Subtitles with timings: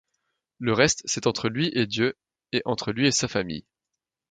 [0.57, 2.17] Le reste, c'est entre lui et Dieu,
[2.53, 3.67] et entre lui et sa famille.